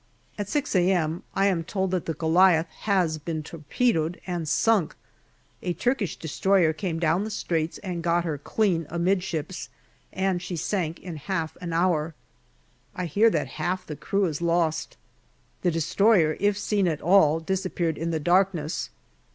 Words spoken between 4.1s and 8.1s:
and sunk. A Turkish destroyer came down the Straits and